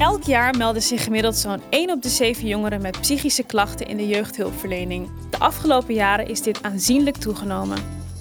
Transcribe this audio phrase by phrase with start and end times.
[0.00, 3.96] Elk jaar melden zich gemiddeld zo'n 1 op de 7 jongeren met psychische klachten in
[3.96, 5.08] de jeugdhulpverlening.
[5.30, 7.78] De afgelopen jaren is dit aanzienlijk toegenomen.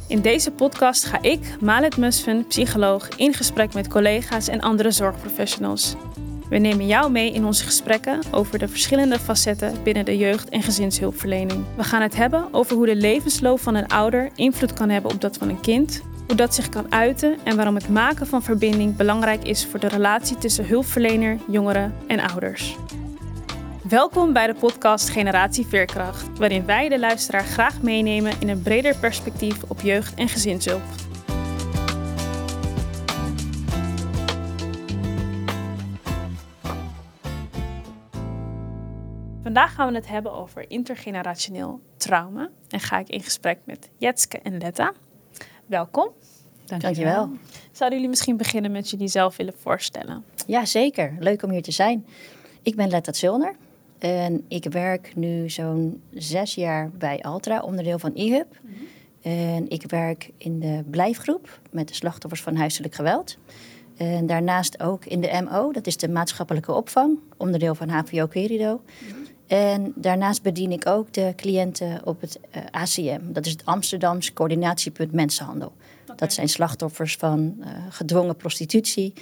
[0.07, 5.95] In deze podcast ga ik, Malet Musfen, psycholoog, in gesprek met collega's en andere zorgprofessionals.
[6.49, 10.61] We nemen jou mee in onze gesprekken over de verschillende facetten binnen de jeugd- en
[10.61, 11.63] gezinshulpverlening.
[11.75, 15.21] We gaan het hebben over hoe de levensloop van een ouder invloed kan hebben op
[15.21, 18.95] dat van een kind, hoe dat zich kan uiten en waarom het maken van verbinding
[18.95, 22.75] belangrijk is voor de relatie tussen hulpverlener, jongeren en ouders.
[23.83, 28.97] Welkom bij de podcast Generatie Veerkracht, waarin wij de luisteraar graag meenemen in een breder
[28.97, 30.81] perspectief op jeugd- en gezinshulp.
[39.43, 44.39] Vandaag gaan we het hebben over intergenerationeel trauma en ga ik in gesprek met Jetske
[44.39, 44.93] en Letta.
[45.69, 46.09] Welkom.
[46.65, 47.29] Dankjewel.
[47.71, 50.23] Zouden jullie misschien beginnen met jullie zelf willen voorstellen?
[50.47, 51.15] Ja, zeker.
[51.19, 52.05] Leuk om hier te zijn.
[52.61, 53.55] Ik ben Letta Zulner
[53.99, 58.59] en ik werk nu zo'n zes jaar bij Altra, onderdeel van IHUB.
[59.21, 63.37] En ik werk in de blijfgroep met de slachtoffers van huiselijk geweld.
[63.97, 68.81] En daarnaast ook in de MO, dat is de maatschappelijke opvang, onderdeel van HVO Querido.
[69.49, 74.33] En daarnaast bedien ik ook de cliënten op het eh, ACM, dat is het Amsterdams
[74.33, 75.71] Coördinatiepunt Mensenhandel.
[76.15, 79.13] Dat zijn slachtoffers van eh, gedwongen prostitutie,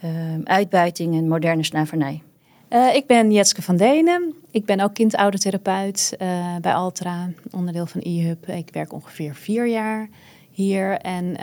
[0.00, 0.10] eh,
[0.44, 2.22] uitbuiting en moderne slavernij.
[2.70, 4.34] Uh, ik ben Jetske van Denen.
[4.50, 6.14] Ik ben ook kind-oudertherapeut
[6.60, 8.48] bij Altra, onderdeel van IHUB.
[8.48, 10.08] Ik werk ongeveer vier jaar
[10.50, 11.36] hier en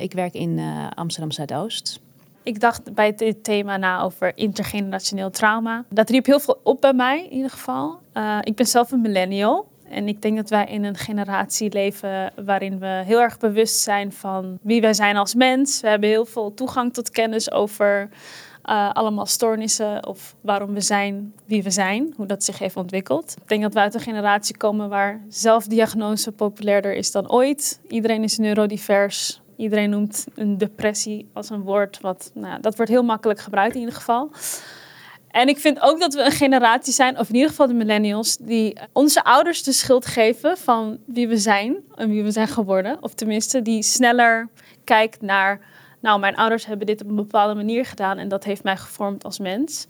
[0.00, 0.60] ik werk in
[0.94, 2.00] Amsterdam Zuidoost.
[2.48, 5.84] Ik dacht bij dit thema na over intergenerationeel trauma.
[5.88, 8.00] Dat riep heel veel op bij mij in ieder geval.
[8.40, 9.68] ik ben zelf een millennial.
[9.88, 14.12] En ik denk dat wij in een generatie leven waarin we heel erg bewust zijn
[14.12, 15.80] van wie wij zijn als mens.
[15.80, 18.08] We hebben heel veel toegang tot kennis over
[18.64, 23.34] uh, allemaal stoornissen of waarom we zijn wie we zijn, hoe dat zich heeft ontwikkeld.
[23.42, 27.80] Ik denk dat we uit een generatie komen waar zelfdiagnose populairder is dan ooit.
[27.88, 29.40] Iedereen is neurodivers.
[29.58, 33.80] Iedereen noemt een depressie als een woord wat, nou, dat wordt heel makkelijk gebruikt in
[33.80, 34.30] ieder geval.
[35.30, 38.36] En ik vind ook dat we een generatie zijn, of in ieder geval de millennials,
[38.36, 42.96] die onze ouders de schuld geven van wie we zijn en wie we zijn geworden.
[43.00, 44.48] Of tenminste, die sneller
[44.84, 45.60] kijkt naar
[46.00, 49.24] nou, mijn ouders hebben dit op een bepaalde manier gedaan en dat heeft mij gevormd
[49.24, 49.86] als mens.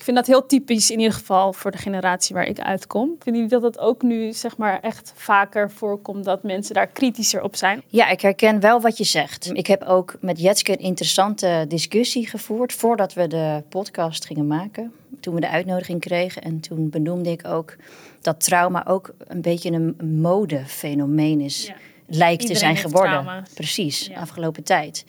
[0.00, 3.16] Ik vind dat heel typisch in ieder geval voor de generatie waar ik uitkom.
[3.18, 7.42] Vinden jullie dat dat ook nu zeg maar echt vaker voorkomt dat mensen daar kritischer
[7.42, 7.82] op zijn?
[7.86, 9.50] Ja, ik herken wel wat je zegt.
[9.52, 14.92] Ik heb ook met Jetske een interessante discussie gevoerd voordat we de podcast gingen maken.
[15.20, 17.76] Toen we de uitnodiging kregen en toen benoemde ik ook
[18.20, 21.66] dat trauma ook een beetje een modefenomeen is.
[21.66, 21.74] Ja
[22.10, 23.10] lijkt te zijn geworden.
[23.10, 23.42] Trauma.
[23.54, 24.20] Precies, ja.
[24.20, 25.04] afgelopen tijd.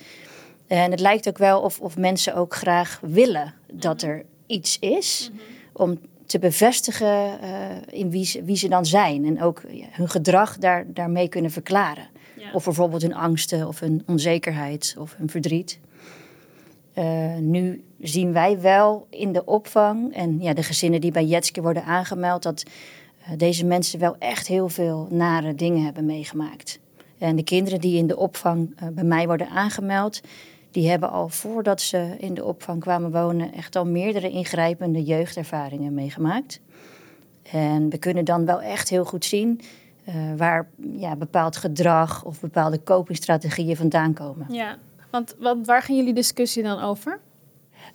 [0.68, 5.30] En het lijkt ook wel of, of mensen ook graag willen dat er iets is
[5.32, 5.46] mm -hmm.
[5.74, 6.00] om
[6.32, 9.26] te bevestigen uh, in wie ze, wie ze dan zijn.
[9.26, 12.08] En ook ja, hun gedrag daar, daarmee kunnen verklaren.
[12.38, 12.52] Ja.
[12.54, 15.80] Of bijvoorbeeld hun angsten of hun onzekerheid of hun verdriet.
[16.98, 21.62] Uh, nu zien wij wel in de opvang en ja, de gezinnen die bij Jetske
[21.62, 22.44] worden aangemeld...
[22.44, 22.64] dat
[23.22, 26.80] uh, deze mensen wel echt heel veel nare dingen hebben meegemaakt.
[27.18, 30.22] En de kinderen die in de opvang bij mij worden aangemeld,
[30.72, 35.94] die hebben al voordat ze in de opvang kwamen wonen echt al meerdere ingrijpende jeugdervaringen
[35.94, 36.60] meegemaakt.
[37.52, 39.62] En we kunnen dan wel echt heel goed zien
[40.08, 44.54] uh, waar ja, bepaald gedrag of bepaalde copingstrategieën vandaan komen.
[44.54, 44.78] Ja,
[45.12, 47.20] want, want waar gaan jullie discussie dan over?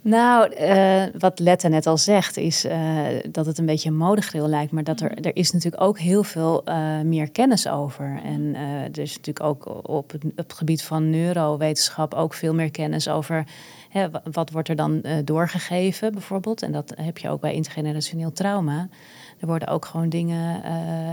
[0.06, 4.48] Nou, uh, wat Lette net al zegt, is uh, dat het een beetje een modegril
[4.48, 4.72] lijkt.
[4.72, 8.20] Maar dat er, er is natuurlijk ook heel veel uh, meer kennis over.
[8.24, 12.70] En er is natuurlijk ook op het, op het, gebied van neurowetenschap ook veel meer
[12.70, 13.44] kennis over.
[13.88, 16.62] Hè, wat wordt er dan doorgegeven, bijvoorbeeld?
[16.62, 18.88] En dat heb je ook bij intergenerationeel trauma.
[19.40, 20.62] Er worden ook gewoon dingen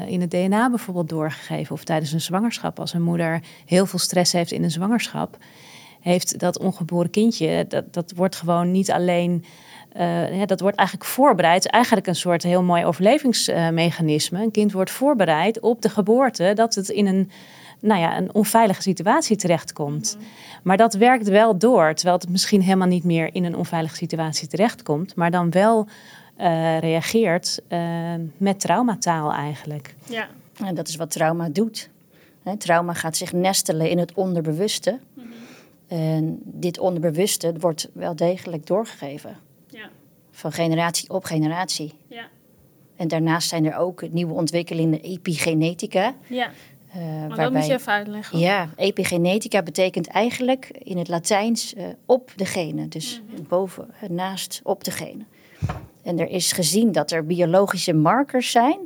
[0.08, 1.76] in het DNA bijvoorbeeld doorgegeven.
[1.76, 5.38] Of tijdens een zwangerschap, als een moeder heel veel stress heeft in een zwangerschap
[6.04, 9.46] heeft dat ongeboren kindje, dat, dat wordt gewoon niet alleen.
[9.98, 11.68] Uh, ja, dat wordt eigenlijk voorbereid.
[11.68, 14.42] Eigenlijk een soort heel mooi overlevingsmechanisme.
[14.42, 17.32] Een kind wordt voorbereid op de geboorte dat het in een,
[17.80, 20.18] nou ja, een onveilige situatie terechtkomt.
[20.20, 20.26] Mm
[20.64, 24.48] Maar dat werkt wel door, terwijl het misschien helemaal niet meer in een onveilige situatie
[24.48, 25.88] terechtkomt, maar dan wel
[26.38, 27.80] uh, reageert uh,
[28.38, 29.96] met traumataal eigenlijk.
[30.10, 30.28] Ja.
[30.66, 31.90] En dat is wat trauma doet.
[32.44, 34.92] He, trauma gaat zich nestelen in het onderbewuste.
[34.92, 35.43] Mm -hmm.
[35.94, 39.38] En dit onderbewuste wordt wel degelijk doorgegeven.
[39.68, 39.90] Ja.
[40.32, 41.94] Van generatie op generatie.
[42.08, 42.28] Ja.
[42.96, 46.16] En daarnaast zijn er ook nieuwe ontwikkelingen, epigenetica.
[46.28, 46.52] Ja.
[47.28, 48.40] maar dat moet je even uitleggen.
[48.40, 51.74] Ja, epigenetica betekent eigenlijk in het Latijns
[52.06, 52.90] op de genen.
[52.90, 53.44] Dus mhm.
[53.48, 55.28] boven, naast op de genen.
[56.02, 58.80] En er is gezien dat er biologische markers zijn.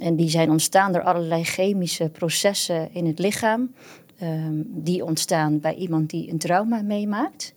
[0.00, 3.74] En die zijn ontstaan door allerlei chemische processen in het lichaam.
[4.18, 7.54] Ehm, die ontstaan bij iemand die een trauma meemaakt.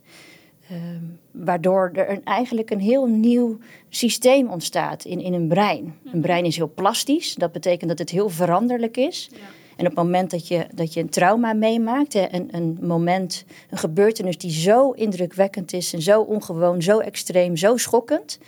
[0.68, 3.58] Ehm, waardoor er een, eigenlijk een heel nieuw
[3.88, 5.84] systeem ontstaat in, in een brein.
[5.84, 6.20] Een mhm.
[6.20, 9.28] brein is heel plastisch, dat betekent dat het heel veranderlijk is.
[9.32, 9.38] Ja.
[9.76, 13.78] En op het moment dat je, dat je een trauma meemaakt, een, een moment, een
[13.78, 18.38] gebeurtenis die zo indrukwekkend is en zo ongewoon, zo extreem, zo schokkend,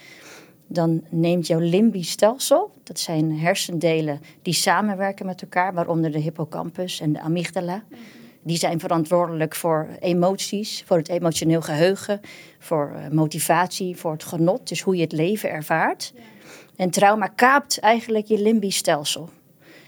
[0.72, 7.00] dan neemt jouw limbisch stelsel, dat zijn hersendelen die samenwerken met elkaar, waaronder de hippocampus
[7.00, 7.82] en de amygdala.
[8.42, 12.20] Die zijn verantwoordelijk voor emoties, voor het emotioneel geheugen,
[12.58, 16.12] voor eh, motivatie, voor het genot, dus hoe je het leven ervaart.
[16.76, 19.28] En trauma kaapt eigenlijk je limbisch stelsel.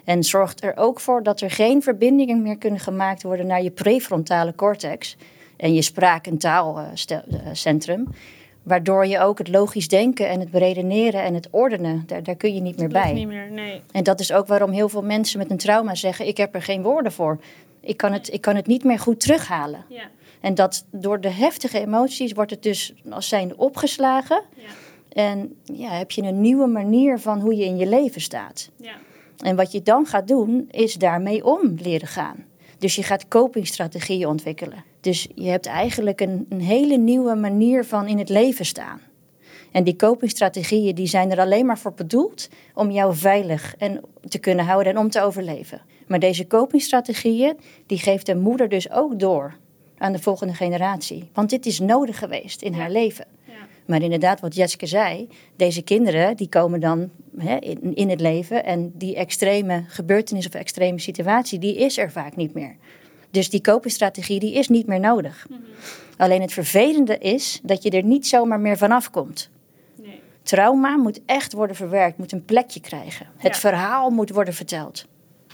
[0.04, 3.70] En zorgt er ook voor dat er geen verbindingen meer kunnen gemaakt worden naar je
[3.70, 5.16] prefrontale cortex
[5.56, 8.08] en je spraak- en taalcentrum.
[8.64, 12.54] Waardoor je ook het logisch denken en het beredeneren en het ordenen, daar, daar kun
[12.54, 13.12] je niet meer bij.
[13.12, 13.80] Niet meer, nee.
[13.92, 16.62] En dat is ook waarom heel veel mensen met een trauma zeggen: Ik heb er
[16.62, 17.38] geen woorden voor.
[17.80, 19.84] Ik kan het, ik kan het niet meer goed terughalen.
[19.88, 20.08] Ja.
[20.40, 24.42] En dat door de heftige emoties wordt het dus als zijnde opgeslagen.
[24.54, 24.62] Ja.
[25.08, 28.70] En ja, heb je een nieuwe manier van hoe je in je leven staat.
[28.76, 28.94] Ja.
[29.38, 32.44] En wat je dan gaat doen, is daarmee om leren gaan.
[32.84, 34.84] Dus je gaat copingstrategieën ontwikkelen.
[35.00, 39.00] Dus je hebt eigenlijk een, een hele nieuwe manier van in het leven staan.
[39.72, 44.38] En die copingstrategieën die zijn er alleen maar voor bedoeld om jou veilig en te
[44.38, 45.80] kunnen houden en om te overleven.
[46.06, 49.56] Maar deze copingstrategieën die geeft de moeder dus ook door
[49.98, 51.30] aan de volgende generatie.
[51.32, 53.26] Want dit is nodig geweest in haar leven.
[53.84, 58.64] Maar inderdaad, wat Jetske zei, deze kinderen die komen dan hè, in, in het leven
[58.64, 62.76] en die extreme gebeurtenis of extreme situatie, die is er vaak niet meer.
[63.30, 65.46] Dus die copingstrategie die is niet meer nodig.
[65.48, 65.60] Mhm.
[66.16, 69.50] Alleen het vervelende is dat je er niet zomaar meer vanaf komt.
[70.02, 70.20] Nee.
[70.42, 73.26] Trauma moet echt worden verwerkt, moet een plekje krijgen.
[73.36, 75.06] Het verhaal moet worden verteld.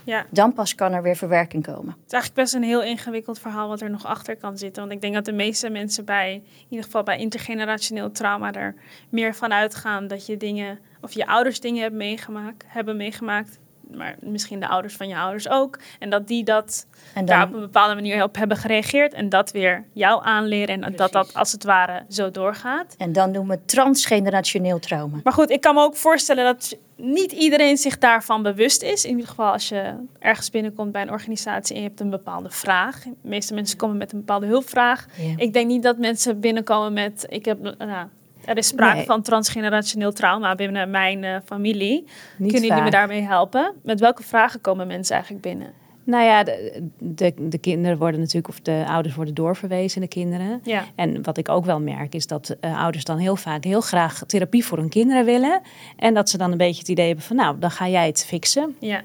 [0.05, 0.27] Ja.
[0.31, 1.93] Dan pas kan er weer verwerking komen.
[1.93, 4.83] Het is eigenlijk best een heel ingewikkeld verhaal wat er nog achter kan zitten.
[4.83, 8.75] Want ik denk dat de meeste mensen bij, in ieder geval bij intergenerationeel trauma, er
[9.09, 13.59] meer van uitgaan dat je dingen, of je ouders dingen hebben meegemaakt, hebben meegemaakt
[13.97, 15.79] maar misschien de ouders van je ouders ook.
[15.99, 16.87] En dat die dat
[17.25, 19.13] daar op een bepaalde manier op hebben gereageerd.
[19.13, 20.83] En dat weer jou aanleren.
[20.83, 22.95] En dat dat als het ware zo doorgaat.
[22.99, 25.21] En dan noemen we transgenerationeel trauma.
[25.25, 29.05] Maar goed, ik kan me ook voorstellen dat niet iedereen zich daarvan bewust is.
[29.05, 32.51] In ieder geval als je ergens binnenkomt bij een organisatie en je hebt een bepaalde
[32.51, 33.03] vraag.
[33.03, 35.07] De meeste mensen komen met een bepaalde hulpvraag.
[35.37, 37.27] Ik denk niet dat mensen binnenkomen met...
[37.29, 38.09] Ik heb, nou,
[38.45, 42.05] er is sprake van transgenerationeel trauma binnen mijn uh, familie.
[42.37, 43.75] Niet Kunnen jullie me daarmee helpen?
[43.83, 45.73] Met welke vragen komen mensen eigenlijk binnen?
[46.05, 50.61] Nou ja, de, de, de, kinderen worden natuurlijk, of de ouders worden doorverwezen, de kinderen.
[50.65, 50.85] Ja.
[50.95, 54.23] En wat ik ook wel merk, is dat uh, ouders dan heel vaak heel graag
[54.27, 55.61] therapie voor hun kinderen willen.
[55.97, 58.25] En dat ze dan een beetje het idee hebben van, nou, dan ga jij het
[58.25, 58.77] fixen.
[58.79, 59.03] Ja.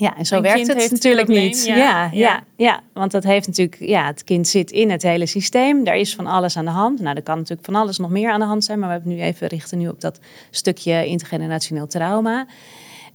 [0.00, 1.64] Ja, en zo werkt het natuurlijk niet.
[1.64, 5.84] Ja, ja, ja, want dat heeft natuurlijk, ja, het kind zit in het hele systeem.
[5.84, 7.00] Daar is van alles aan de hand.
[7.00, 9.12] Nou, er kan natuurlijk van alles nog meer aan de hand zijn, maar we hebben
[9.12, 10.20] nu even richten nu op dat
[10.50, 12.46] stukje intergenerationeel trauma.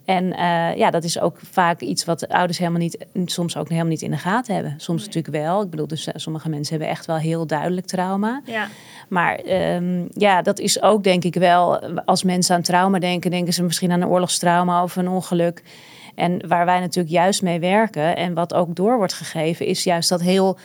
[0.06, 3.90] En uh, ja, dat is ook vaak iets wat ouders helemaal niet, soms ook helemaal
[3.90, 4.74] niet in de gaten hebben.
[4.78, 5.62] Soms natuurlijk wel.
[5.62, 8.42] Ik bedoel, dus eh, sommige mensen hebben echt wel heel duidelijk trauma.
[8.46, 8.68] Ja.
[9.08, 9.40] Maar
[9.76, 13.64] um, ja, dat is ook denk ik wel, als mensen aan trauma denken, denken ze
[13.64, 15.64] misschien aan een oorlogstrauma of een ongeluk.
[16.16, 20.10] En waar wij natuurlijk juist mee werken en wat ook door wordt gegeven, is juist
[20.10, 20.58] dat heel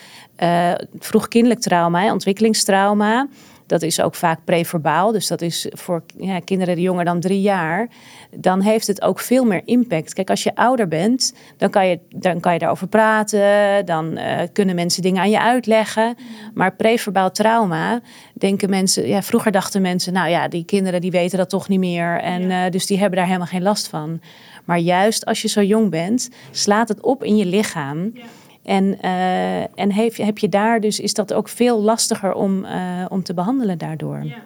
[0.42, 3.28] uh, vroeg kinderlijk trauma, ontwikkelingstrauma.
[3.70, 5.12] Dat is ook vaak preverbaal.
[5.12, 7.88] Dus dat is voor ja, kinderen die jonger dan drie jaar.
[8.36, 10.12] Dan heeft het ook veel meer impact.
[10.12, 13.86] Kijk, als je ouder bent, dan kan je, dan kan je daarover praten.
[13.86, 16.16] Dan uh, kunnen mensen dingen aan je uitleggen.
[16.54, 18.00] Maar preverbaal trauma,
[18.32, 19.08] denken mensen.
[19.08, 22.20] Ja, vroeger dachten mensen, nou ja, die kinderen die weten dat toch niet meer.
[22.20, 22.64] En ja.
[22.64, 24.20] uh, dus die hebben daar helemaal geen last van.
[24.64, 28.10] Maar juist als je zo jong bent, slaat het op in je lichaam.
[28.14, 28.22] Ja.
[28.62, 33.04] En, uh, en heb, heb je daar dus, is dat ook veel lastiger om, uh,
[33.08, 34.24] om te behandelen daardoor.
[34.24, 34.42] Ja.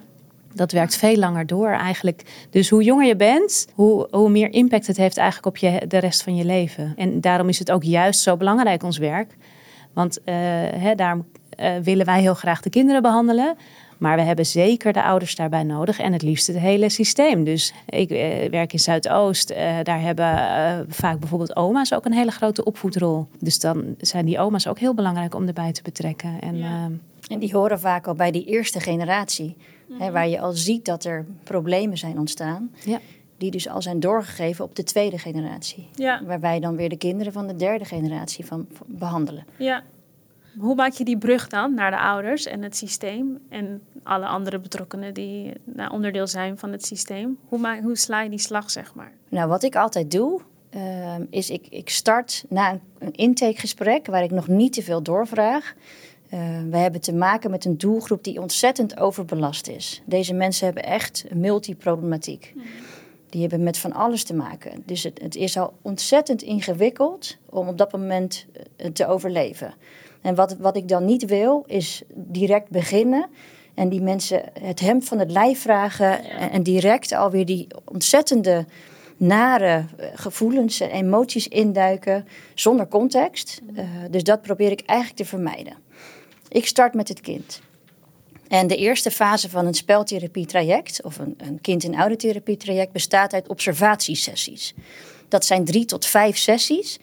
[0.55, 2.47] Dat werkt veel langer door eigenlijk.
[2.51, 5.99] Dus hoe jonger je bent, hoe, hoe meer impact het heeft eigenlijk op je, de
[5.99, 6.93] rest van je leven.
[6.97, 9.37] En daarom is het ook juist zo belangrijk, ons werk.
[9.93, 10.35] Want uh,
[10.75, 11.27] hè, daarom
[11.83, 13.57] willen wij heel graag de kinderen behandelen.
[14.05, 17.45] Maar we hebben zeker de ouders daarbij nodig en het liefst het hele systeem.
[17.45, 19.51] Dus ik eh, werk in Zuidoost.
[19.51, 23.27] Uh, daar hebben uh, vaak bijvoorbeeld oma's ook een hele grote opvoedrol.
[23.39, 26.41] Dus dan zijn die oma's ook heel belangrijk om erbij te betrekken.
[26.41, 26.91] En, ja.
[27.29, 29.57] en die horen vaak al bij die eerste generatie.
[29.89, 30.13] hè, mhm.
[30.13, 32.71] waar je al ziet dat er problemen zijn ontstaan.
[32.85, 33.01] Ja
[33.37, 35.89] die dus al zijn doorgegeven op de tweede generatie.
[35.95, 36.25] Ja.
[36.25, 39.45] Waar wij dan weer de kinderen van de derde generatie van van behandelen.
[39.57, 39.83] Ja.
[40.59, 44.59] Hoe maak je die brug dan naar de ouders en het systeem en alle andere
[44.59, 47.39] betrokkenen die nou, onderdeel zijn van het systeem?
[47.49, 49.13] Hoe, maak, hoe sla je die slag, zeg maar?
[49.29, 54.23] Nou, wat ik altijd doe, ehm, is ik, ik start na een, een intakegesprek waar
[54.23, 55.75] ik nog niet te veel doorvraag.
[56.35, 60.03] Uh, we hebben te maken met een doelgroep die ontzettend overbelast is.
[60.05, 62.55] Deze mensen hebben echt een multiproblematiek.
[63.29, 64.83] Die hebben met van alles te maken.
[64.87, 68.47] Dus het, het is al ontzettend ingewikkeld om op dat moment
[68.77, 69.75] eh, te overleven.
[70.25, 73.27] En wat, wat ik dan niet wil, is direct beginnen
[73.75, 78.67] en die mensen het hemd van het lijf vragen en, en direct alweer die ontzettende
[79.17, 83.61] nare eh, gevoelens en emoties induiken zonder context.
[83.77, 85.77] Uh, dus dat probeer ik eigenlijk te vermijden.
[86.49, 87.61] Ik start met het kind.
[88.49, 93.49] En de eerste fase van een speltherapietraject of een, een kind- en oudertherapietraject bestaat uit
[93.49, 94.75] observatiesessies.
[95.29, 96.99] Dat zijn drie tot vijf sessies,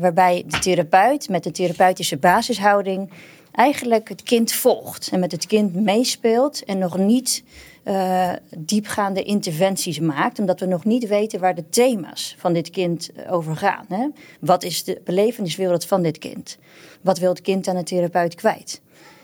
[0.00, 3.10] waarbij de therapeut met de therapeutische basishouding
[3.52, 7.42] eigenlijk het kind volgt en met het kind meespeelt en nog niet
[7.84, 13.10] uh, diepgaande interventies maakt, omdat we nog niet weten waar de thema's van dit kind
[13.30, 13.84] over gaan.
[13.88, 14.06] Hè?
[14.40, 16.58] Wat is de beleveniswereld van dit kind?
[17.00, 18.80] Wat wil het kind aan de therapeut kwijt?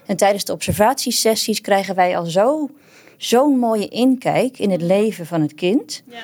[0.06, 2.70] En tijdens de observatiesessies krijgen wij al zo,
[3.16, 6.16] zo'n mooie inkijk in het leven van het kind, Ja.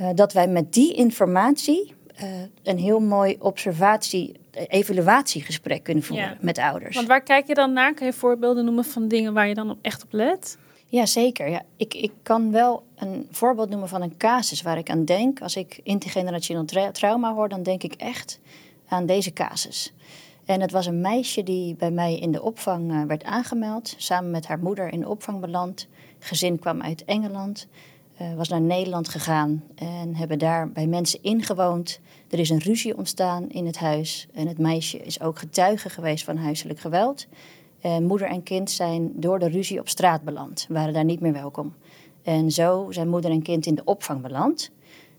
[0.00, 2.28] uh, dat wij met die informatie uh,
[2.62, 6.36] een heel mooi observatie, evaluatiegesprek kunnen voeren Ja.
[6.40, 6.94] met ouders.
[6.94, 7.94] Want waar kijk je dan naar?
[7.94, 10.58] Kan je voorbeelden noemen van dingen waar je dan op, echt op let?
[10.86, 11.48] Ja, zeker.
[11.48, 15.40] Ja, ik, ik kan wel een voorbeeld noemen van een casus waar ik aan denk.
[15.40, 18.40] Als ik intergenerationeel tra trauma hoor, dan denk ik echt
[18.88, 19.92] aan deze casus.
[20.44, 23.94] En het was een meisje die bij mij in de opvang uh, werd aangemeld.
[23.96, 25.86] Samen met haar moeder in de opvang beland.
[26.18, 27.66] Gezin kwam uit Engeland.
[28.22, 32.00] Uh, was naar Nederland gegaan en hebben daar bij mensen ingewoond.
[32.30, 34.28] Er is een ruzie ontstaan in het huis.
[34.34, 37.26] En het meisje is ook getuige geweest van huiselijk geweld.
[37.80, 41.32] En moeder en kind zijn door de ruzie op straat beland, waren daar niet meer
[41.32, 41.74] welkom.
[42.22, 44.70] En zo zijn moeder en kind in de opvang beland.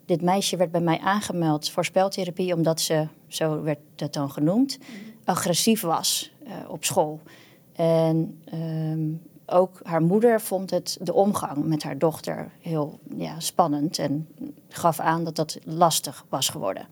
[0.05, 4.77] Dit meisje werd bij mij aangemeld voor speltherapie omdat ze, zo werd dat dan genoemd,
[5.23, 7.19] agressief was uh, op school.
[7.73, 13.97] En um, ook haar moeder vond het de omgang met haar dochter heel ja, spannend
[13.97, 14.27] en
[14.69, 16.87] gaf aan dat dat lastig was geworden.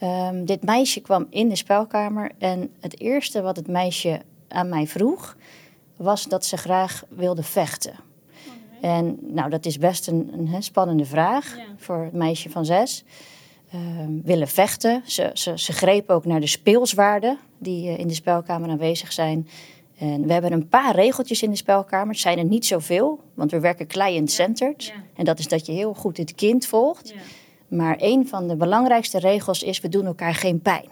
[0.00, 4.86] Um, dit meisje kwam in de spelkamer en het eerste wat het meisje aan mij
[4.86, 5.36] vroeg,
[5.96, 7.94] was dat ze graag wilde vechten.
[8.76, 8.90] Okay.
[8.90, 11.64] En nou, dat is best een, een spannende vraag ja.
[11.76, 13.04] voor het meisje van zes.
[13.74, 13.80] Uh,
[14.22, 15.02] willen vechten.
[15.06, 19.48] Ze, ze, ze greep ook naar de speelswaarden die uh, in de spelkamer aanwezig zijn.
[19.98, 22.08] En we hebben een paar regeltjes in de spelkamer.
[22.08, 24.84] Het zijn er niet zoveel, want we werken client-centered.
[24.84, 24.92] Ja.
[25.14, 27.14] En dat is dat je heel goed het kind volgt.
[27.68, 30.88] Maar een van de belangrijkste regels is, we doen elkaar geen pijn.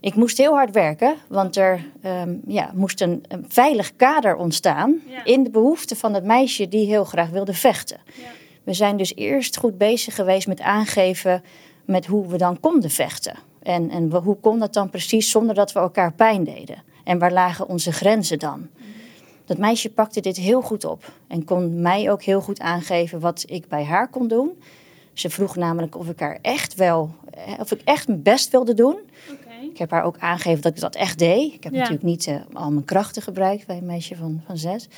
[0.00, 5.00] Ik moest heel hard werken, want er um, ja, moest een, een, veilig kader ontstaan
[5.08, 5.24] ja.
[5.24, 8.00] in de behoefte van het meisje die heel graag wilde vechten.
[8.62, 11.42] We zijn dus eerst goed bezig geweest met aangeven
[11.84, 13.34] met hoe we dan konden vechten.
[13.62, 16.82] En, en hoe kon dat dan precies zonder dat we elkaar pijn deden?
[17.08, 18.68] En waar lagen onze grenzen dan?
[19.44, 23.44] Dat meisje pakte dit heel goed op en kon mij ook heel goed aangeven wat
[23.46, 24.62] ik bij haar kon doen.
[25.12, 27.14] Ze vroeg namelijk of ik haar echt wel,
[27.58, 28.96] of ik echt mijn best wilde doen.
[29.30, 29.64] Okay.
[29.70, 31.52] Ik heb haar ook aangegeven dat ik dat echt deed.
[31.54, 31.78] Ik heb ja.
[31.78, 34.88] natuurlijk niet uh, al mijn krachten gebruikt bij een meisje van, van zes.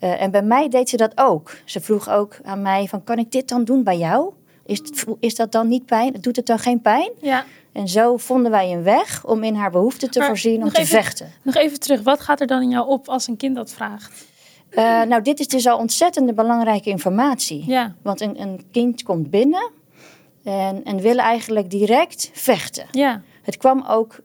[0.00, 1.56] Uh, en bij mij deed ze dat ook.
[1.64, 4.32] Ze vroeg ook aan mij van, kan ik dit dan doen bij jou?
[4.68, 4.82] Is,
[5.20, 6.16] is dat dan niet pijn?
[6.20, 7.10] Doet het dan geen pijn?
[7.20, 7.44] Ja.
[7.72, 10.80] En zo vonden wij een weg om in haar behoefte te maar voorzien om te
[10.80, 11.32] even, vechten.
[11.42, 14.26] Nog even terug, wat gaat er dan in jou op als een kind dat vraagt?
[14.70, 17.64] Uh, nou, dit is dus al ontzettend belangrijke informatie.
[17.66, 17.94] Ja.
[18.02, 19.70] Want een, een kind komt binnen
[20.44, 22.86] en, en wil eigenlijk direct vechten.
[22.90, 23.22] Ja.
[23.42, 24.20] Het kwam ook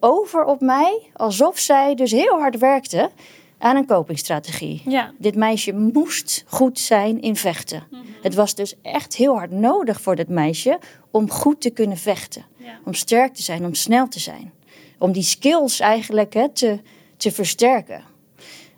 [0.00, 3.10] over op mij alsof zij dus heel hard werkte
[3.58, 4.82] aan een copingstrategie.
[4.84, 5.12] Ja.
[5.18, 7.82] Dit meisje moest goed zijn in vechten.
[7.90, 8.02] Mhm.
[8.22, 10.78] Het was dus echt heel hard nodig voor dit meisje
[11.10, 12.44] om goed te kunnen vechten.
[12.56, 12.78] Ja.
[12.84, 14.52] Om sterk te zijn, om snel te zijn.
[14.98, 16.80] Om die skills eigenlijk hè, te,
[17.16, 18.02] te versterken.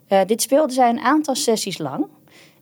[0.09, 2.07] Uh, dit speelde zij een aantal sessies lang.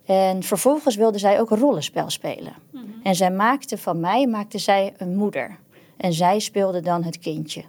[0.05, 2.55] En vervolgens wilde zij ook een rollenspel spelen.
[2.71, 2.85] Mhm.
[3.03, 5.59] En zij maakte van mij maakte zij een moeder.
[5.97, 7.63] En zij speelde dan het kindje.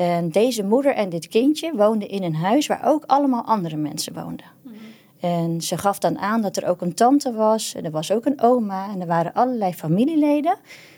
[0.00, 4.14] En deze moeder en dit kindje woonden in een huis waar ook allemaal andere mensen
[4.14, 4.46] woonden.
[4.62, 4.74] Mhm.
[5.20, 8.26] En ze gaf dan aan dat er ook een tante was, en er was ook
[8.26, 10.56] een oma, en er waren allerlei familieleden.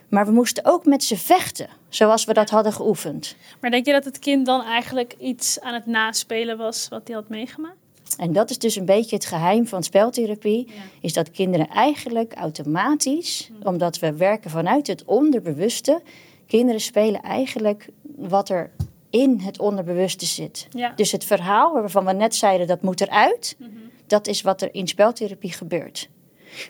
[0.08, 3.36] Maar we moesten ook met ze vechten, zoals we dat hadden geoefend.
[3.60, 7.16] Maar denk je dat het kind dan eigenlijk iets aan het naspelen was wat hij
[7.16, 7.76] had meegemaakt?
[8.16, 10.68] En dat is dus een beetje het geheim van speltherapie.
[11.00, 13.68] Is dat kinderen eigenlijk automatisch, mhm.
[13.68, 16.02] omdat we werken vanuit het onderbewuste,
[16.46, 18.70] kinderen spelen eigenlijk wat er
[19.12, 20.68] in het onderbewuste zit.
[20.96, 24.74] Dus het verhaal waarvan we net zeiden dat moet eruit, mm dat is wat er
[24.74, 26.08] in speltherapie gebeurt.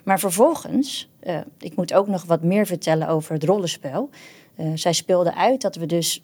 [0.04, 4.10] Maar vervolgens, uh, ik moet ook nog wat meer vertellen over het rollenspel.
[4.56, 6.22] Uh, zij speelde uit dat we dus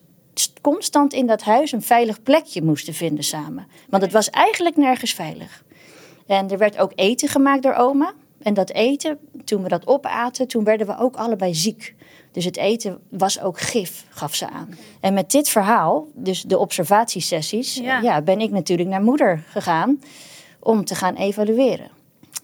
[0.60, 3.66] constant in dat huis een veilig plekje moesten vinden samen.
[3.88, 5.64] Want het was eigenlijk nergens veilig.
[6.26, 8.12] En er werd ook eten gemaakt door oma.
[8.48, 11.94] En dat eten, toen we dat opaten, toen werden we ook allebei ziek.
[12.32, 14.68] Dus het eten was ook gif, gaf ze aan.
[15.00, 18.22] En met dit verhaal, dus de observatiesessies, ja.
[18.22, 20.00] ben ik natuurlijk naar moeder gegaan
[20.60, 21.90] om te gaan evalueren.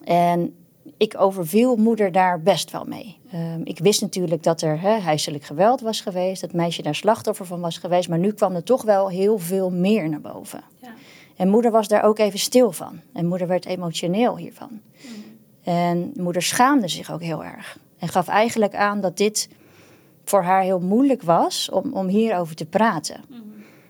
[0.05, 0.55] En
[0.97, 3.19] ik overviel moeder daar best wel mee.
[3.31, 7.47] Ehm, ik wist natuurlijk dat er he, huiselijk geweld was geweest, dat meisje daar slachtoffer
[7.47, 10.65] van was geweest, maar nu kwam er toch wel heel veel meer naar boven.
[10.83, 10.95] Ja.
[11.37, 13.01] En moeder was daar ook even stil van.
[13.13, 14.81] En moeder werd emotioneel hiervan.
[15.01, 15.24] Mhm.
[15.65, 17.79] En moeder schaamde zich ook heel erg.
[17.99, 19.49] En gaf eigenlijk aan dat dit
[20.25, 23.21] voor haar heel moeilijk was om, om hierover te praten.
[23.29, 23.41] Mhm.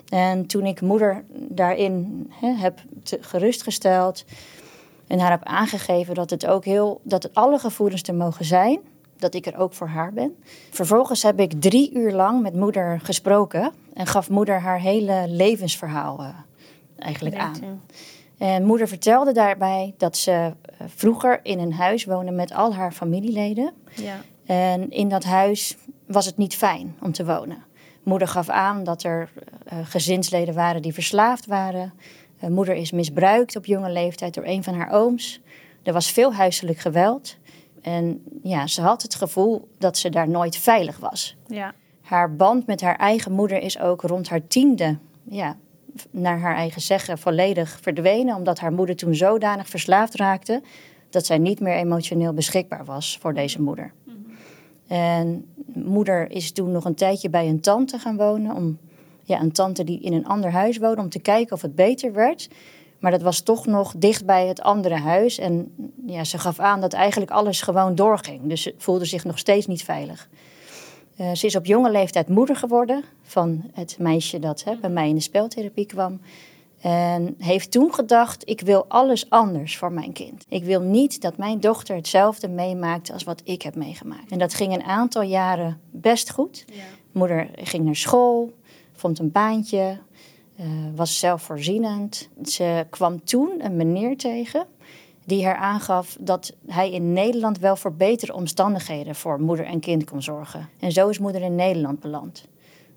[0.08, 2.80] En toen ik moeder daarin heb
[3.20, 4.24] gerustgesteld
[5.06, 8.78] en haar heb aangegeven dat het ook heel, dat het alle gevoelens er mogen zijn,
[9.16, 10.36] dat ik er ook voor haar ben.
[10.70, 16.20] Vervolgens heb ik drie uur lang met moeder gesproken en gaf moeder haar hele levensverhaal
[16.20, 16.28] uh,
[16.98, 17.80] eigenlijk aan.
[18.38, 22.92] En moeder vertelde daarbij dat ze eh, vroeger in een huis woonde met al haar
[22.92, 23.72] familieleden.
[23.94, 24.16] Ja.
[24.46, 25.76] En in dat huis
[26.06, 27.64] was het niet fijn om te wonen.
[28.02, 29.30] Moeder gaf aan dat er
[29.72, 31.92] uh, gezinsleden waren die verslaafd waren.
[32.44, 35.40] Uh, moeder is misbruikt op jonge leeftijd door een van haar ooms.
[35.82, 37.36] Er was veel huiselijk geweld.
[37.82, 41.36] En ja, ze had het gevoel dat ze daar nooit veilig was.
[41.46, 41.74] Ja.
[42.02, 45.56] Haar band met haar eigen moeder is ook rond haar tiende, ja,
[46.10, 48.36] naar haar eigen zeggen, volledig verdwenen.
[48.36, 50.62] Omdat haar moeder toen zodanig verslaafd raakte
[51.10, 53.92] dat zij niet meer emotioneel beschikbaar was voor deze moeder.
[54.86, 58.56] En moeder is toen nog een tijdje bij een tante gaan wonen.
[58.56, 58.78] Om,
[59.22, 62.12] ja, een tante die in een ander huis woonde om te kijken of het beter
[62.12, 62.48] werd.
[62.98, 65.38] Maar dat was toch nog dicht bij het andere huis.
[65.38, 65.74] En
[66.06, 68.40] ja, ze gaf aan dat eigenlijk alles gewoon doorging.
[68.48, 70.28] Dus ze voelde zich nog steeds niet veilig.
[71.20, 75.08] Uh, ze is op jonge leeftijd moeder geworden van het meisje dat hè, bij mij
[75.08, 76.20] in de speltherapie kwam.
[76.80, 80.44] En heeft toen gedacht, ik wil alles anders voor mijn kind.
[80.48, 84.30] Ik wil niet dat mijn dochter hetzelfde meemaakt als wat ik heb meegemaakt.
[84.30, 86.64] En dat ging een aantal jaren best goed.
[86.72, 86.82] Ja.
[87.12, 88.52] Moeder ging naar school,
[88.92, 89.98] vond een baantje,
[90.60, 92.28] uh, was zelfvoorzienend.
[92.42, 94.66] Ze kwam toen een meneer tegen
[95.24, 100.04] die haar aangaf dat hij in Nederland wel voor betere omstandigheden voor moeder en kind
[100.04, 100.68] kon zorgen.
[100.80, 102.44] En zo is moeder in Nederland beland.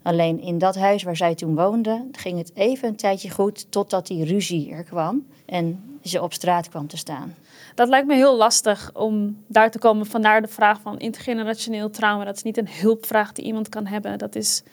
[0.01, 4.07] Alleen in dat huis waar zij toen woonde, ging het even een tijdje goed totdat
[4.07, 7.35] die ruzie er kwam en ze op straat kwam te staan.
[7.75, 10.05] Dat lijkt me heel lastig om daar te komen.
[10.05, 12.23] Vandaar de vraag van intergenerationeel trauma.
[12.23, 14.17] Dat is niet een hulpvraag die iemand kan hebben.
[14.17, 14.63] Dat is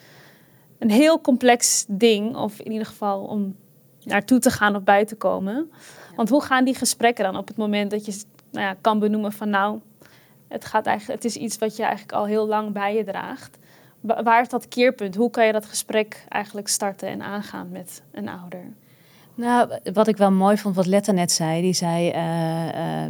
[0.79, 3.55] een heel complex ding, of in ieder geval om
[4.03, 5.71] naartoe te gaan of bij te komen.
[6.15, 9.31] Want hoe gaan die gesprekken dan op het moment dat je nou ja, kan benoemen
[9.31, 9.79] van nou,
[10.47, 13.57] het, gaat eigenlijk, het is iets wat je eigenlijk al heel lang bij je draagt
[14.05, 15.15] waar is dat keerpunt?
[15.15, 18.63] Hoe kan je dat gesprek eigenlijk starten en aangaan met een ouder?
[19.35, 23.05] Nou, wat ik wel mooi vond, wat Letta net zei, die zei uh,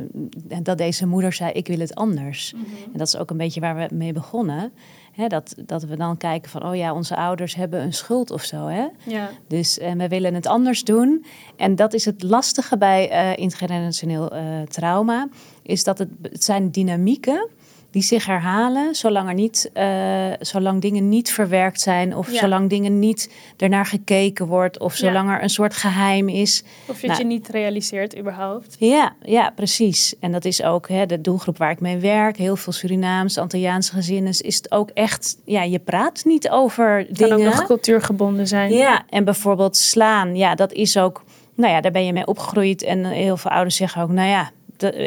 [0.49, 2.53] uh, dat deze moeder zei: Ik wil het anders.
[2.53, 2.65] Mhm.
[2.93, 4.71] En dat is ook een beetje waar we mee begonnen.
[5.15, 8.43] Hè, dat, dat we dan kijken van, oh ja, onze ouders hebben een schuld of
[8.43, 8.67] zo.
[8.67, 8.87] Hè?
[9.03, 9.29] Ja.
[9.47, 11.25] Dus uh, we willen het anders doen.
[11.55, 14.31] En dat is het lastige bij uh, intergenerationeel
[14.67, 15.27] trauma,
[15.61, 17.49] is dat het, het zijn dynamieken
[17.95, 22.99] die zich herhalen, zolang, er niet, uh, zolang dingen niet verwerkt zijn, of zolang dingen
[22.99, 26.63] niet ernaar gekeken wordt, of zolang er een soort geheim is.
[26.87, 28.75] Of je het nou, je niet realiseert überhaupt.
[28.79, 30.15] Ja, ja, precies.
[30.19, 32.37] En dat is ook hè, de doelgroep waar ik mee werk.
[32.37, 34.33] Heel veel Surinaams, Antilliaanse gezinnen.
[34.41, 37.37] Is het ook echt, ja, je praat niet over kan dingen.
[37.37, 38.71] Kan ook nog cultuurgebonden zijn.
[38.71, 42.83] Ja, en bijvoorbeeld slaan, ja, dat is ook, nou ja, daar ben je mee opgegroeid.
[42.83, 44.51] En heel veel ouders zeggen ook, nou ja,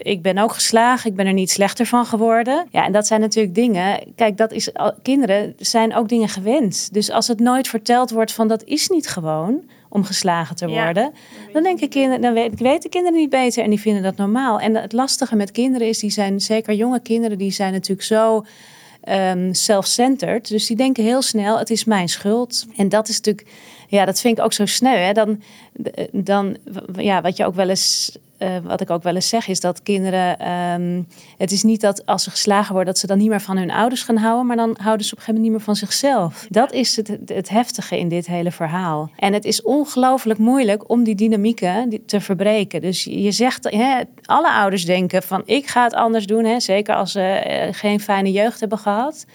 [0.02, 2.66] ik ben ook geslagen, ik ben er niet slechter van geworden.
[2.70, 4.00] Ja, en dat zijn natuurlijk dingen.
[4.14, 4.70] Kijk, dat is,
[5.02, 6.88] kinderen zijn ook dingen gewend.
[6.92, 11.12] Dus als het nooit verteld wordt van dat is niet gewoon om geslagen te worden,
[11.52, 14.60] dan denk ik kinderen, dan weet, weten kinderen niet beter en die vinden dat normaal.
[14.60, 18.44] En het lastige met kinderen is, die zijn zeker jonge kinderen, die zijn natuurlijk zo
[19.08, 20.48] um, self-centered.
[20.48, 22.66] Dus die denken heel snel, het is mijn schuld.
[22.76, 23.48] En dat is natuurlijk,
[23.88, 24.96] ja, dat vind ik ook zo sneu.
[24.96, 25.12] Hè?
[25.12, 25.42] Dan,
[26.12, 26.56] dan,
[26.96, 29.82] ja, wat je ook wel eens eh, wat ik ook wel eens zeg, is dat
[29.82, 30.38] kinderen.
[30.38, 31.02] ehm,
[31.38, 33.70] het is niet dat als ze geslagen worden, dat ze dan niet meer van hun
[33.70, 36.46] ouders gaan houden, maar dan houden ze op een gegeven moment niet meer van zichzelf.
[36.50, 39.10] Dat is het, het, heftige in dit hele verhaal.
[39.16, 42.80] En het is ongelooflijk moeilijk om die dynamieken die- te verbreken.
[42.80, 46.94] Dus je zegt, hè, alle ouders denken van ik ga het anders doen, hè, zeker
[46.94, 49.26] als ze eh, geen fijne jeugd hebben gehad.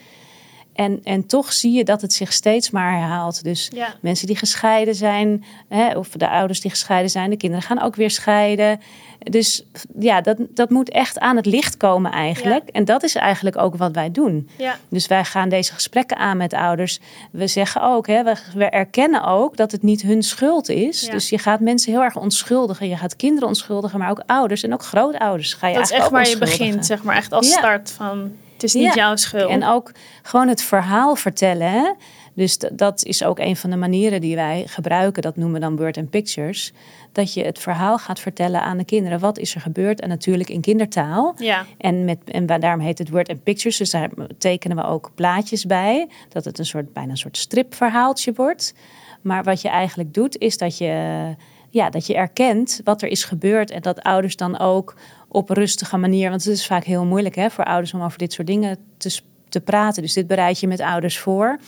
[0.74, 3.44] En, en toch zie je dat het zich steeds maar herhaalt.
[3.44, 3.96] Dus Ja.
[4.02, 7.96] mensen die gescheiden zijn, hè, of de ouders die gescheiden zijn, de kinderen gaan ook
[7.96, 8.80] weer scheiden.
[9.20, 9.66] Dus
[10.00, 12.70] ja, dat, dat moet echt aan het licht komen eigenlijk.
[12.70, 14.50] En dat is eigenlijk ook wat wij doen.
[14.58, 14.76] Ja.
[14.90, 17.00] Dus wij gaan deze gesprekken aan met ouders.
[17.32, 21.10] We zeggen ook, hè, we, we erkennen ook dat het niet hun schuld is.
[21.10, 22.90] Dus je gaat mensen heel erg onschuldigen.
[22.90, 26.10] Je gaat kinderen onschuldigen, maar ook ouders en ook grootouders ga je Dat is echt
[26.10, 27.16] waar je begint, zeg maar.
[27.16, 28.32] Echt als start van,
[28.63, 29.02] het is niet Ja.
[29.02, 29.49] jouw schuld.
[29.49, 31.71] En ook gewoon het verhaal vertellen.
[31.71, 31.91] Hè?
[32.34, 35.21] Dus dat is ook een van de manieren die wij gebruiken.
[35.21, 36.71] Dat noemen we dan Word and Pictures.
[37.12, 39.19] Dat je het verhaal gaat vertellen aan de kinderen.
[39.19, 40.02] Wat is er gebeurd?
[40.02, 41.34] En natuurlijk in kindertaal.
[41.38, 41.65] Ja.
[41.78, 43.78] En, met, en daarom heet het Word and Pictures.
[43.78, 46.08] Dus daar tekenen we ook plaatjes bij.
[46.30, 48.73] Dat het een soort, bijna een soort stripverhaaltje wordt.
[49.21, 51.26] Maar wat je eigenlijk doet, is dat je,
[51.69, 53.71] ja, dat je erkent wat er is gebeurd.
[53.71, 54.95] En dat ouders dan ook
[55.34, 56.30] op een rustige manier.
[56.30, 59.19] Want het is vaak heel moeilijk hè, voor ouders om over dit soort dingen te,
[59.50, 60.02] te praten.
[60.02, 61.60] Dus dit bereid je met ouders voor.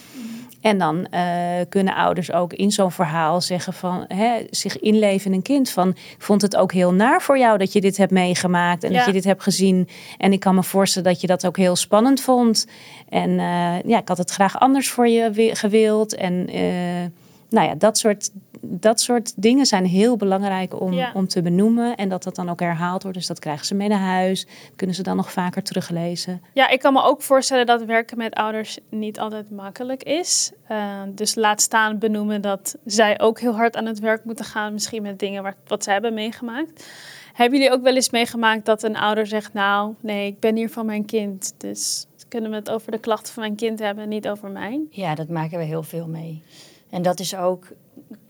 [0.61, 1.21] En dan eh,
[1.69, 5.69] kunnen ouders ook in zo'n verhaal zeggen van hè, zich inleven in een kind.
[5.69, 8.91] Van ik vond het ook heel naar voor jou dat je dit hebt meegemaakt en
[8.91, 8.97] Ja.
[8.97, 9.87] dat je dit hebt gezien.
[10.17, 12.67] En ik kan me voorstellen dat je dat ook heel spannend vond.
[13.09, 16.15] En eh, ja, ik had het graag anders voor je wi- gewild.
[16.15, 16.61] En eh,
[17.49, 18.29] nou ja, dat soort,
[18.67, 21.11] dat soort dingen zijn heel belangrijk om, Ja.
[21.13, 21.95] om te benoemen.
[21.95, 23.17] En dat dat dan ook herhaald wordt.
[23.17, 24.47] Dus dat krijgen ze mee naar huis.
[24.75, 26.41] Kunnen ze dan nog vaker teruglezen.
[26.53, 30.51] Ja, ik kan me ook voorstellen dat werken met ouders niet altijd makkelijk is.
[30.67, 34.73] Eh, dus laat staan benoemen dat zij ook heel hard aan het werk moeten gaan.
[34.73, 36.85] Misschien met dingen waar, wat zij hebben meegemaakt.
[37.33, 39.53] Hebben jullie ook wel eens meegemaakt dat een ouder zegt...
[39.53, 41.53] nou, nee, ik ben hier van mijn kind.
[41.57, 44.87] Dus kunnen we het over de klachten van mijn kind hebben, niet over mijn?
[44.89, 46.43] Ja, dat maken we heel veel mee.
[46.89, 47.67] En dat is ook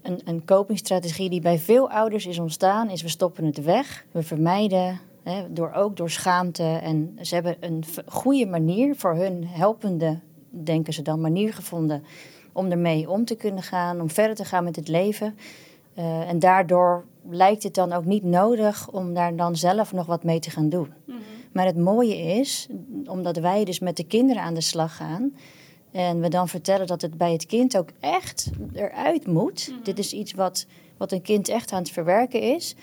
[0.06, 4.06] een, een copingstrategie die bij veel ouders is ontstaan, is we stoppen het weg.
[4.12, 6.63] We vermijden, hè, door, ook door schaamte.
[6.63, 12.04] En ze hebben een goede manier voor hun helpende, denken ze dan, manier gevonden
[12.52, 15.38] om ermee om te kunnen gaan, om verder te gaan met het leven.
[15.94, 20.24] Eh, en daardoor lijkt het dan ook niet nodig om daar dan zelf nog wat
[20.24, 20.94] mee te gaan doen.
[21.52, 22.68] Maar het mooie is,
[23.06, 25.34] omdat wij dus met de kinderen aan de slag gaan.
[25.96, 29.74] En we dan vertellen dat het bij het kind ook echt eruit moet.
[29.84, 30.66] Dit is iets wat,
[30.98, 32.76] wat een kind echt aan het verwerken is.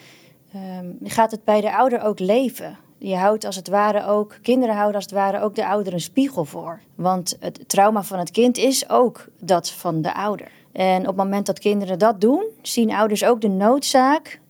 [0.53, 2.79] ehm, gaat het bij de ouder ook leven.
[2.99, 6.01] Je houdt als het ware ook, kinderen houden als het ware ook de ouder een
[6.01, 6.81] spiegel voor.
[6.95, 10.51] Want het trauma van het kind is ook dat van de ouder.
[10.73, 14.41] En op het moment dat kinderen dat doen, zien ouders ook de noodzaak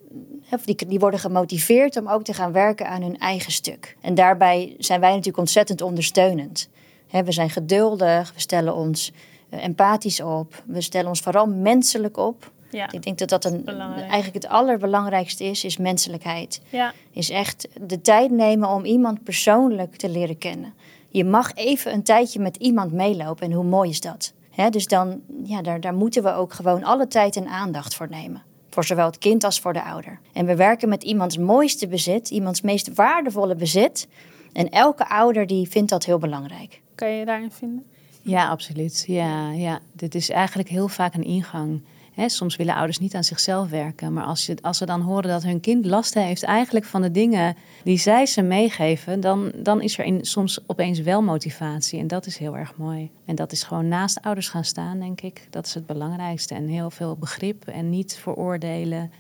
[0.50, 3.96] of die, die worden gemotiveerd om ook te gaan werken aan hun eigen stuk.
[4.00, 6.68] En daarbij zijn wij natuurlijk ontzettend ondersteunend.
[7.12, 9.12] We zijn geduldig, we stellen ons
[9.48, 12.50] eh, empathisch op, we stellen ons vooral menselijk op.
[12.70, 14.10] Ja, Ik denk dat dat een, Belangrijk.
[14.10, 16.60] eigenlijk het allerbelangrijkste is, is menselijkheid.
[16.70, 20.74] ja, Is echt de tijd nemen om iemand persoonlijk te leren kennen.
[21.08, 24.32] Je mag even een tijdje met iemand meelopen en hoe mooi is dat?
[24.70, 28.42] Dus dan, ja, daar, daar moeten we ook gewoon alle tijd en aandacht voor nemen.
[28.70, 30.20] Voor zowel het kind als voor de ouder.
[30.32, 34.08] En we werken met iemands mooiste bezit, iemands meest waardevolle bezit.
[34.52, 36.80] En elke ouder die vindt dat heel belangrijk.
[36.94, 37.84] Kan je daarin vinden?
[38.22, 39.04] Ja, absoluut.
[39.06, 39.80] Ja, ja.
[39.92, 41.82] Dit is eigenlijk heel vaak een ingang.
[42.26, 44.12] Soms willen ouders niet aan zichzelf werken.
[44.12, 47.10] Maar als, je, als ze dan horen dat hun kind last heeft eigenlijk van de
[47.10, 51.98] dingen die zij ze meegeven, dan, dan is er in, soms opeens wel motivatie.
[51.98, 53.10] En dat is heel erg mooi.
[53.24, 55.46] En dat is gewoon naast ouders gaan staan, denk ik.
[55.50, 56.54] Dat is het belangrijkste.
[56.54, 59.12] En heel veel begrip en niet veroordelen.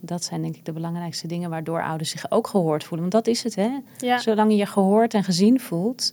[0.00, 3.10] Dat zijn denk ik de belangrijkste dingen waardoor ouders zich ook gehoord voelen.
[3.10, 3.70] Want dat is het, hè?
[3.98, 6.12] Ja, Zolang je je gehoord en gezien voelt,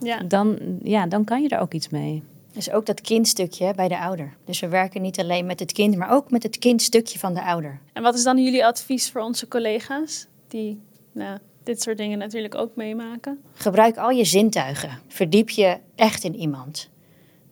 [0.00, 0.18] ja.
[0.18, 2.22] dan, ja, dan kan je er ook iets mee.
[2.52, 4.36] Dus ook dat kindstukje bij de ouder.
[4.44, 7.42] Dus we werken niet alleen met het kind, maar ook met het kindstukje van de
[7.42, 7.80] ouder.
[7.92, 10.80] En wat is dan jullie advies voor onze collega's die
[11.12, 13.40] nou, dit soort dingen natuurlijk ook meemaken?
[13.54, 14.98] Gebruik al je zintuigen.
[15.08, 16.88] Verdiep je echt in iemand.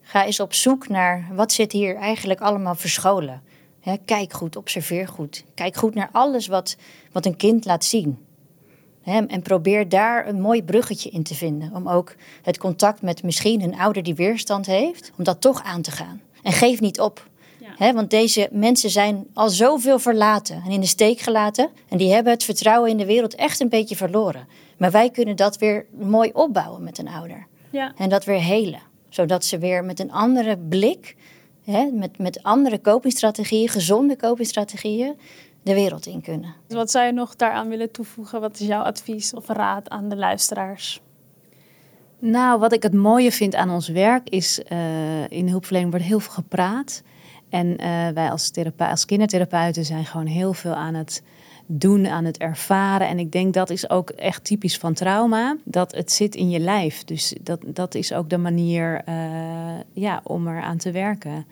[0.00, 3.42] Ga eens op zoek naar wat zit hier eigenlijk allemaal verscholen.
[3.80, 5.44] Hè, kijk goed, observeer goed.
[5.54, 6.76] Kijk goed naar alles wat,
[7.12, 8.18] wat een kind laat zien.
[9.02, 11.70] Hè, en probeer daar een mooi bruggetje in te vinden.
[11.74, 15.82] Om ook het contact met misschien een ouder die weerstand heeft, om dat toch aan
[15.82, 16.20] te gaan.
[16.42, 17.30] En geef niet op.
[17.78, 17.92] Ja.
[17.92, 21.70] Want deze mensen zijn al zoveel verlaten en in de steek gelaten.
[21.88, 24.46] En die hebben het vertrouwen in de wereld echt een beetje verloren.
[24.76, 27.46] Maar wij kunnen dat weer mooi opbouwen met een ouder.
[27.70, 28.80] Ja, En dat weer helen.
[29.08, 31.16] Zodat ze weer met een andere blik,
[31.64, 35.14] hè, met, met andere copingstrategieën, gezonde copingstrategieën,
[35.62, 36.54] de wereld in kunnen.
[36.68, 38.40] Wat zou je nog daaraan willen toevoegen?
[38.40, 41.00] Wat is jouw advies of raad aan de luisteraars?
[42.18, 46.20] Nou, wat ik het mooie vind aan ons werk is, uh, in hulpverlening wordt heel
[46.20, 47.02] veel gepraat.
[47.48, 51.22] En uh, wij als, als kindertherapeuten zijn gewoon heel veel aan het
[51.66, 53.08] doen, aan het ervaren.
[53.08, 56.58] En ik denk dat is ook echt typisch van trauma, dat het zit in je
[56.58, 57.04] lijf.
[57.04, 59.14] Dus dat, dat is ook de manier uh,
[59.92, 61.46] ja, om eraan te werken.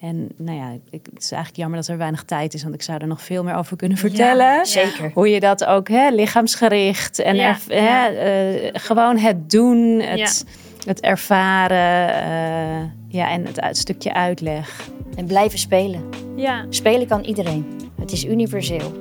[0.00, 2.82] En nou ja, ik, het is eigenlijk jammer dat er weinig tijd is, want ik
[2.82, 4.46] zou er nog veel meer over kunnen vertellen.
[4.46, 5.10] Ja, zeker.
[5.14, 10.44] Hoe je dat ook, hè, lichaamsgericht en ja, Hè, uh, gewoon het doen, het,
[10.86, 14.88] het ervaren uh, ja, en het stukje uitleg.
[15.16, 16.02] En blijven spelen.
[16.36, 16.66] Ja.
[16.68, 17.90] Spelen kan iedereen.
[18.00, 18.92] Het is universeel.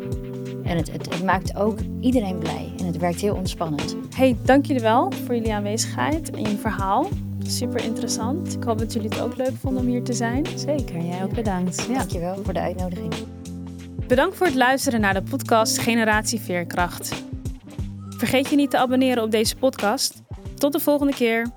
[0.63, 2.73] En het, het, het, maakt ook iedereen blij.
[2.79, 3.95] En het werkt heel ontspannend.
[4.15, 7.07] Hey, dank jullie wel voor jullie aanwezigheid en je verhaal.
[7.47, 8.53] Super interessant.
[8.55, 10.45] Ik hoop dat jullie het ook leuk vonden om hier te zijn.
[10.55, 11.85] Zeker, jij ook bedankt.
[11.87, 11.97] Ja.
[11.97, 13.13] Dankjewel voor de uitnodiging.
[14.07, 17.23] Bedankt voor het luisteren naar de podcast Generatie Veerkracht.
[18.09, 20.21] Vergeet je niet te abonneren op deze podcast.
[20.55, 21.51] Tot de volgende keer.